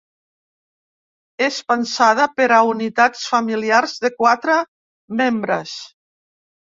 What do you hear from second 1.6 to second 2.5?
pensada per